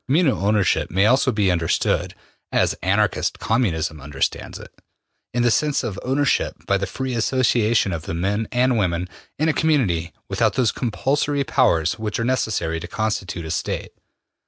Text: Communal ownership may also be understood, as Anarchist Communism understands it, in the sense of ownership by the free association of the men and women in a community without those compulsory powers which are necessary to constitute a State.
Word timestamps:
Communal 0.07 0.43
ownership 0.43 0.89
may 0.89 1.05
also 1.05 1.31
be 1.31 1.51
understood, 1.51 2.15
as 2.51 2.73
Anarchist 2.81 3.37
Communism 3.37 4.01
understands 4.01 4.57
it, 4.57 4.73
in 5.31 5.43
the 5.43 5.51
sense 5.51 5.83
of 5.83 5.99
ownership 6.01 6.55
by 6.65 6.79
the 6.79 6.87
free 6.87 7.13
association 7.13 7.93
of 7.93 8.07
the 8.07 8.15
men 8.15 8.47
and 8.51 8.79
women 8.79 9.07
in 9.37 9.47
a 9.47 9.53
community 9.53 10.11
without 10.27 10.55
those 10.55 10.71
compulsory 10.71 11.43
powers 11.43 11.99
which 11.99 12.19
are 12.19 12.25
necessary 12.25 12.79
to 12.79 12.87
constitute 12.87 13.45
a 13.45 13.51
State. 13.51 13.91